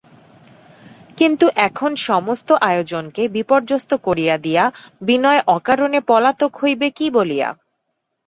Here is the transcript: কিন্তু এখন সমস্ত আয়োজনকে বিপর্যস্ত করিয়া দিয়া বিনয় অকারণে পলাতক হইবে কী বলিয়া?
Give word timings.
কিন্তু 1.17 1.45
এখন 1.67 1.91
সমস্ত 2.07 2.49
আয়োজনকে 2.61 3.23
বিপর্যস্ত 3.27 3.91
করিয়া 4.03 4.35
দিয়া 4.37 4.63
বিনয় 5.01 5.41
অকারণে 5.47 5.99
পলাতক 6.01 6.51
হইবে 6.57 6.87
কী 6.89 7.07
বলিয়া? 7.09 7.49